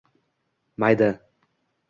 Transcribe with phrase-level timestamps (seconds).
[0.81, 1.11] майда!